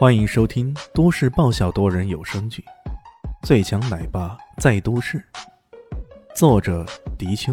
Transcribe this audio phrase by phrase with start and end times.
[0.00, 2.64] 欢迎收听都市爆笑多人有声剧
[3.46, 5.18] 《最强奶爸在都市》，
[6.34, 6.86] 作者：
[7.18, 7.52] 迪秋，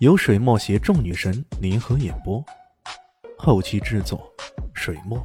[0.00, 2.44] 由水墨携众女神联合演播，
[3.38, 4.30] 后期制作：
[4.74, 5.18] 水墨。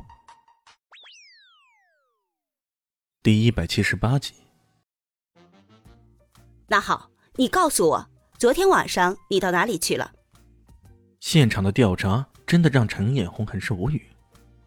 [3.22, 4.36] 第一百七十八集。
[6.66, 10.14] 那好，你告诉我，昨天晚上你到哪里去了？
[11.20, 14.10] 现场的调查真的让陈眼红很是无语。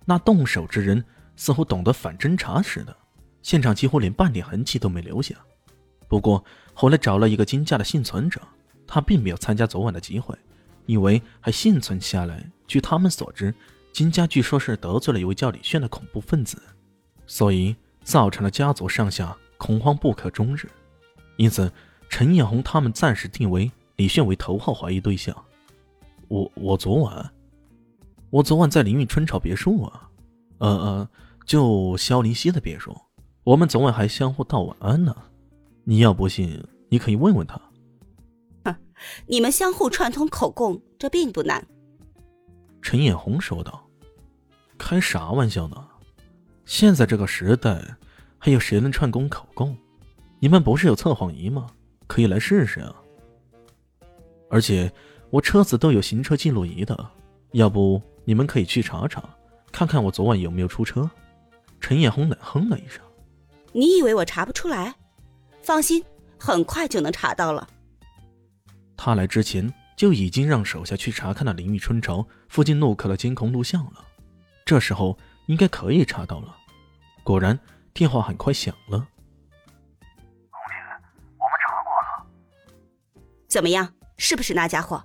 [0.05, 1.03] 那动手之人
[1.39, 2.95] 似乎懂得反侦查似的，
[3.43, 5.37] 现场几乎连半点痕迹都没留下。
[6.09, 8.41] 不过后来找了一个金家的幸存者，
[8.89, 10.37] 他并没有参加昨晚的集会，
[10.85, 12.45] 以为还幸存下来。
[12.67, 13.55] 据他们所知，
[13.93, 16.61] 金家据说是得罪了一位叫李炫的恐怖分子，
[17.25, 20.69] 所以造成了家族上下恐慌不可终日。
[21.37, 21.71] 因此，
[22.09, 25.33] 陈艳红他们暂时定为李炫为头号怀疑对象。
[26.27, 27.31] 我我昨晚。
[28.31, 30.11] 我昨晚在凌云春潮别墅啊，
[30.59, 31.11] 呃呃，
[31.49, 32.95] 就肖林熙的别墅。
[33.43, 35.17] 我们昨晚还相互道晚安呢。
[35.83, 37.59] 你要不信，你可以问问他。
[38.65, 38.77] 哼，
[39.27, 41.67] 你们相互串通口供，这并不难。
[42.83, 43.83] 陈艳红说道
[44.77, 45.89] ：“开啥玩笑呢？
[46.67, 47.83] 现在这个时代，
[48.37, 49.75] 还有谁能串供口供？
[50.39, 51.67] 你们不是有测谎仪吗？
[52.07, 52.95] 可以来试试啊。
[54.51, 54.93] 而且
[55.31, 57.11] 我车子都有行车记录仪的，
[57.53, 59.25] 要不？”你们可以去查查，
[59.73, 61.11] 看看我昨晚有没有出车。
[61.81, 63.03] 陈艳红冷哼了一声
[63.73, 64.95] ：“你以为我查不出来？
[65.63, 66.05] 放心，
[66.39, 67.69] 很快就能查到了。”
[68.97, 74.05] 他来之前就已经让手下去查看了林玉春潮附近路口的监控录像了，
[74.65, 76.57] 这时候应该可以查到了。
[77.23, 77.59] 果然，
[77.93, 78.99] 电话很快响了。
[78.99, 80.75] 红姐，
[81.37, 83.93] 我们查过了，怎么样？
[84.17, 85.03] 是不是那家伙？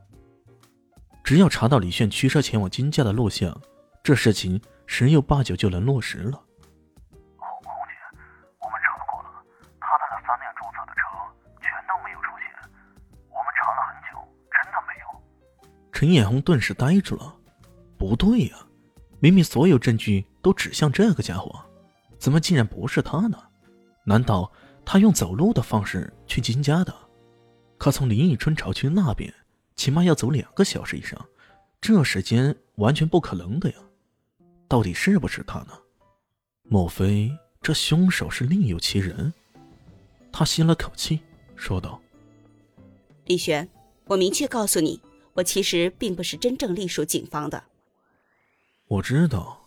[1.23, 3.55] 只要查到李炫驱车前往金家的录像，
[4.03, 6.41] 这事情十有八九就能落实了。
[16.03, 17.33] 陈艳红顿时呆住了，
[17.97, 18.67] 不对呀，
[19.21, 21.57] 明明所有证据都指向这个家伙，
[22.19, 23.37] 怎么竟然不是他呢？
[24.03, 24.51] 难道
[24.83, 26.93] 他用走路的方式去金家的？
[27.77, 29.33] 可从林忆春朝去那边。
[29.77, 31.25] 起码要走两个小时以上，
[31.79, 33.75] 这时间完全不可能的呀！
[34.67, 35.69] 到底是不是他呢？
[36.63, 37.31] 莫非
[37.61, 39.33] 这凶手是另有其人？
[40.33, 41.21] 他吸了口气，
[41.55, 41.97] 说道
[43.23, 43.69] ：“李璇，
[44.07, 44.99] 我明确告诉你，
[45.33, 47.63] 我其实并不是真正隶属警方的。”
[48.87, 49.59] 我知道。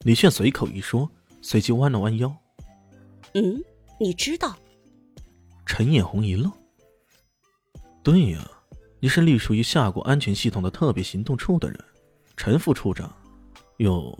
[0.00, 1.10] 李炫随口一说，
[1.40, 2.36] 随即弯了弯腰。
[3.34, 3.62] “嗯，
[3.98, 4.56] 你知道？”
[5.64, 6.50] 陈艳红一愣。
[8.02, 8.50] “对呀。”
[9.04, 11.76] 你是隶属于夏国安全系统的特别行动处的人，
[12.36, 13.12] 陈副处长。
[13.78, 14.16] 哟，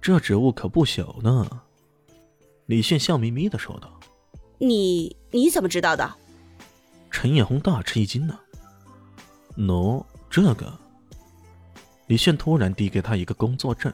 [0.00, 1.46] 这职务可不小呢。
[2.64, 4.00] 李炫笑眯眯的说道
[4.56, 6.16] ：“你你怎么知道的？”
[7.12, 8.40] 陈艳红大吃一惊呢。
[9.56, 10.72] 喏，这个。
[12.06, 13.92] 李炫突然递给他一个工作证，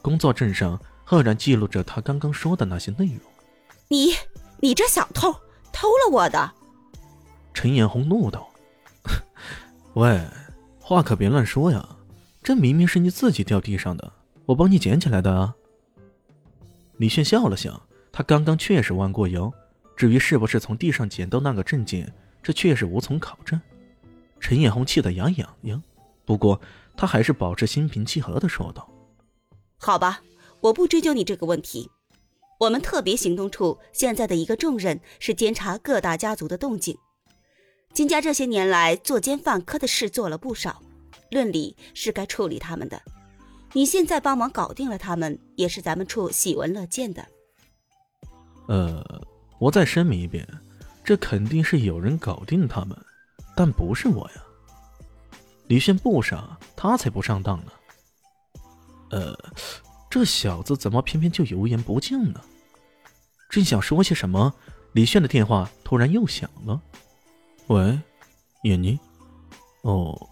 [0.00, 3.20] 工作证上赫然记录着他刚刚说的那些内容。
[3.88, 4.14] 你
[4.60, 5.32] 你这小偷，
[5.72, 6.52] 偷了我的！
[7.54, 8.48] 陈艳红怒道。
[9.94, 10.26] 喂，
[10.80, 11.86] 话可别乱说呀！
[12.42, 14.12] 这明明是你自己掉地上的，
[14.46, 15.54] 我帮你捡起来的啊。
[16.96, 17.80] 李炫笑了笑，
[18.10, 19.52] 他刚刚确实弯过腰，
[19.96, 23.60] 至于是不是从地上捡到那个证件，这确实无从考证。
[24.42, 25.80] 陈艳红气得牙痒痒，
[26.26, 26.60] 不过
[26.96, 28.86] 她还是保持心平气和的说道
[29.78, 30.20] ：“好吧，
[30.60, 31.88] 我不追究你这个问题。
[32.58, 36.98] 我们特别行动处现在的一个重任是监察各大家族的动静。”
[37.94, 40.82] 金家这些年来作奸犯科的事做了不少，
[41.30, 43.00] 论理是该处理他们的。
[43.72, 47.24] 你现在帮忙搞定了他们，也是咱们处喜闻乐见的。
[48.66, 49.22] 呃，
[49.58, 50.46] 我再声明一遍，
[51.04, 52.96] 这肯定是有人搞定他们，
[53.56, 54.42] 但不是我呀。
[55.68, 57.72] 李炫不傻，他才不上当呢。
[59.10, 59.38] 呃，
[60.10, 62.40] 这小子怎么偏偏就油盐不进呢？
[63.48, 64.52] 正想说些什么，
[64.92, 66.80] 李炫的电话突然又响了。
[67.68, 67.98] 喂，
[68.62, 68.98] 眼妮，
[69.82, 70.28] 哦，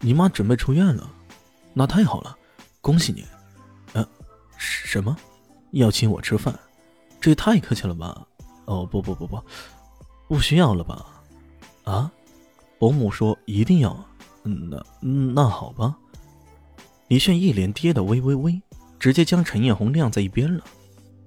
[0.00, 1.10] 你妈准备出院了，
[1.74, 2.36] 那太好了，
[2.80, 3.24] 恭喜你。
[3.92, 4.06] 呃，
[4.56, 5.16] 什么？
[5.72, 6.58] 要请我吃饭？
[7.20, 8.26] 这也太客气了吧？
[8.64, 9.42] 哦，不不不不，
[10.28, 11.06] 不需要了吧？
[11.84, 12.10] 啊？
[12.82, 13.96] 伯母说一定要。
[14.42, 14.84] 嗯，那
[15.32, 15.96] 那好吧。
[17.06, 18.60] 李炫一脸爹的微微微，
[18.98, 20.64] 直接将陈艳红晾在一边了。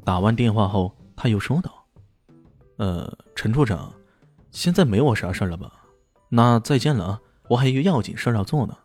[0.04, 1.72] 打完电话后，他又说道
[2.75, 3.94] ：“呃，陈处长。”
[4.52, 5.72] 现在没我啥事了吧？
[6.28, 7.22] 那再见了啊！
[7.48, 8.78] 我还有要紧事要做呢。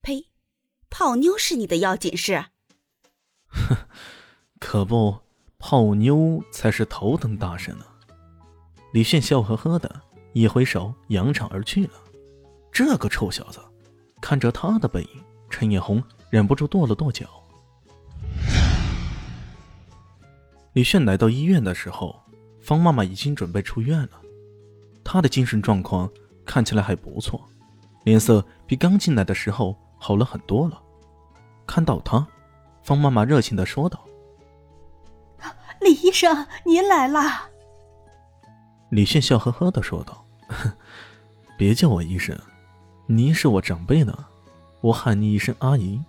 [0.00, 0.28] 呸！
[0.88, 2.46] 泡妞是你的要紧事？
[3.48, 3.76] 哼，
[4.58, 5.18] 可不，
[5.58, 7.84] 泡妞才是头等大事呢。
[8.94, 10.00] 李炫笑呵呵的
[10.32, 11.92] 一挥手，扬长而去了。
[12.70, 13.60] 这个臭小子，
[14.20, 15.08] 看着他的背影，
[15.50, 17.26] 陈艳红忍不住跺了跺脚。
[20.74, 22.14] 李炫来到医院的时候，
[22.60, 24.10] 方妈妈已经准备出院了。
[25.02, 26.08] 她的精神状况
[26.44, 27.42] 看起来还不错，
[28.04, 30.80] 脸色比刚进来的时候好了很多了。
[31.66, 32.24] 看到他，
[32.82, 34.04] 方妈妈热情的说道
[35.80, 37.48] ：“李医生，您来啦！”
[38.90, 40.24] 李炫笑呵呵的说道
[41.58, 42.38] ：“别叫我医生，
[43.06, 44.26] 您是我长辈呢，
[44.80, 46.00] 我喊你一声阿姨，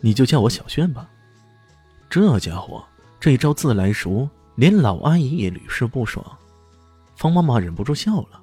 [0.00, 1.08] 你就叫我小炫吧。”
[2.10, 2.84] 这家伙
[3.18, 6.24] 这一招自来熟，连老阿姨也屡试不爽。
[7.16, 8.42] 方妈妈忍不住笑了。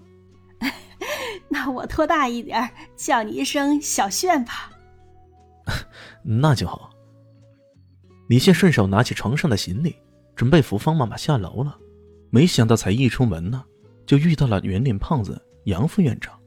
[1.50, 4.72] 那我托大一点，叫你一声小炫吧。
[6.24, 6.90] 那就好。
[8.30, 9.96] 李现顺手拿起床上的行李，
[10.36, 11.78] 准备扶方妈妈下楼了。
[12.30, 13.64] 没想到才一出门呢，
[14.12, 16.38] 就遇到了圆脸胖子杨副院长。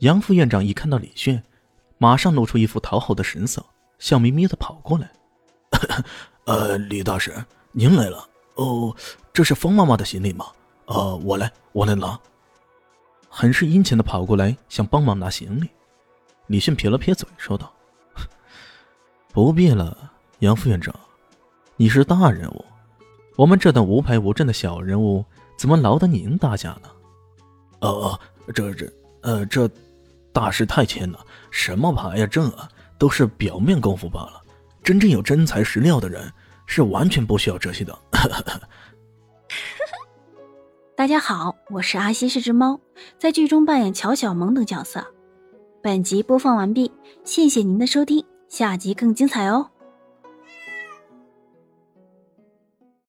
[0.00, 1.42] 杨副院长一看到李炫，
[1.96, 3.64] 马上露出一副讨好的神色，
[3.98, 5.10] 笑眯眯的跑过来
[6.44, 7.32] ：“呃，李大师，
[7.72, 8.28] 您来了。
[8.56, 8.94] 哦，
[9.32, 10.44] 这是方妈妈的行李吗？
[10.84, 12.20] 呃，我来，我来拿。”
[13.30, 15.70] 很是殷勤的跑过来，想帮忙拿行李。
[16.48, 17.72] 李迅撇了撇嘴，说道
[19.32, 20.94] ：“不必了，杨副院长，
[21.76, 22.62] 你是大人物，
[23.36, 25.24] 我们这等无牌无证的小人物，
[25.58, 26.88] 怎么劳得您大驾呢
[27.80, 28.20] ？”“哦哦，
[28.54, 28.90] 这这，
[29.20, 29.68] 呃，这
[30.32, 31.18] 大事太谦了，
[31.50, 32.66] 什么牌呀证啊，
[32.96, 34.40] 都是表面功夫罢了。
[34.82, 36.32] 真正有真材实料的人，
[36.64, 37.98] 是完全不需要这些的。
[40.96, 42.80] ”大家好，我是阿西是只猫，
[43.18, 45.04] 在剧中扮演乔小萌等角色。
[45.82, 46.90] 本集播放完毕，
[47.22, 49.70] 谢谢您的收听，下集更精彩哦。